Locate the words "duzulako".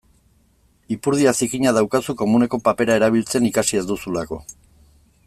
3.93-4.45